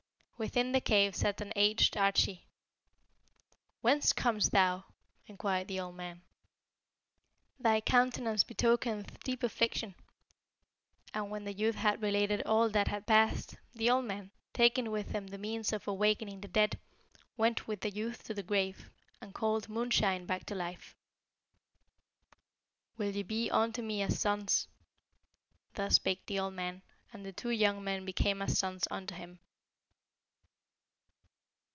[0.41, 2.45] Within the cave sat an aged Arschi.
[3.81, 4.85] 'Whence comest thou?'
[5.27, 6.23] inquired the old man,
[7.59, 9.93] 'thy countenance betokeneth deep affliction.'
[11.13, 15.09] And when the youth had related all that had passed, the old man, taking with
[15.11, 16.79] him the means of awakening the dead,
[17.37, 18.89] went with the youth to the grave,
[19.21, 20.95] and called Moonshine back to life.
[22.97, 24.67] 'Will ye be unto me as sons?'
[25.75, 26.81] Thus spake the old man,
[27.13, 29.37] and the two young men became as sons unto him.